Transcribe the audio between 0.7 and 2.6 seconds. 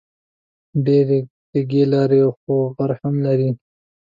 ډېرې کږې لارې خو